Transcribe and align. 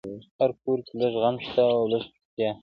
هر 0.39 0.51
کور 0.63 0.77
کي 0.85 0.93
لږ 1.01 1.13
غم 1.21 1.35
شته 1.45 1.63
او 1.77 1.83
لږ 1.91 2.03
چوپتيا، 2.13 2.51